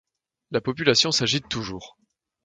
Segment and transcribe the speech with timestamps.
[0.49, 1.95] La population s’agite toujours.